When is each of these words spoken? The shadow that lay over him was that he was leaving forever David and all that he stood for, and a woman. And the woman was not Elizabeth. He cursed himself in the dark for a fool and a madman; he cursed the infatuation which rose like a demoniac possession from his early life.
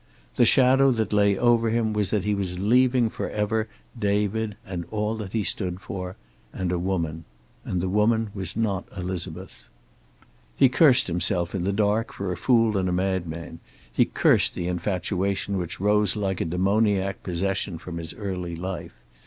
The 0.35 0.45
shadow 0.45 0.89
that 0.93 1.13
lay 1.13 1.37
over 1.37 1.69
him 1.69 1.93
was 1.93 2.09
that 2.09 2.23
he 2.23 2.33
was 2.33 2.57
leaving 2.57 3.07
forever 3.07 3.67
David 3.99 4.57
and 4.65 4.83
all 4.89 5.15
that 5.17 5.33
he 5.33 5.43
stood 5.43 5.79
for, 5.79 6.15
and 6.51 6.71
a 6.71 6.79
woman. 6.79 7.23
And 7.65 7.81
the 7.81 7.87
woman 7.87 8.31
was 8.33 8.57
not 8.57 8.87
Elizabeth. 8.97 9.69
He 10.55 10.69
cursed 10.69 11.05
himself 11.05 11.53
in 11.53 11.65
the 11.65 11.71
dark 11.71 12.13
for 12.13 12.31
a 12.33 12.35
fool 12.35 12.79
and 12.79 12.89
a 12.89 12.91
madman; 12.91 13.59
he 13.93 14.05
cursed 14.05 14.55
the 14.55 14.65
infatuation 14.65 15.59
which 15.59 15.79
rose 15.79 16.15
like 16.15 16.41
a 16.41 16.45
demoniac 16.45 17.21
possession 17.21 17.77
from 17.77 17.99
his 17.99 18.15
early 18.15 18.55
life. 18.55 18.93